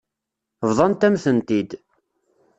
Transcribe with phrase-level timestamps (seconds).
[0.69, 1.71] Bḍant-am-tent-id.